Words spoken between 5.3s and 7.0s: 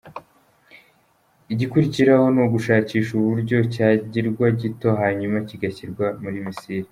kigashyirwa muri Missile.